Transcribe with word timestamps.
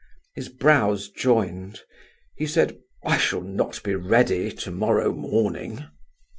His 0.33 0.49
brows 0.49 1.09
joined. 1.09 1.81
He 2.35 2.47
said: 2.47 2.75
"I 3.05 3.19
shall 3.19 3.41
not 3.43 3.83
be 3.83 3.93
ready 3.93 4.51
to 4.53 4.71
morrow 4.71 5.13
morning." 5.13 5.85